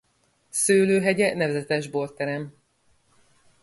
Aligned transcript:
Szőlőhegye 0.49 1.33
nevezetes 1.33 1.87
bort 1.87 2.15
terem. 2.15 2.53